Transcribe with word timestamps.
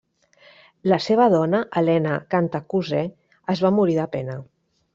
La 0.91 0.97
seva 1.07 1.27
dona 1.33 1.59
Helena 1.81 2.15
Cantacuzè 2.35 3.03
es 3.55 3.63
va 3.67 3.75
morir 3.79 3.99
de 4.03 4.11
pena. 4.19 4.39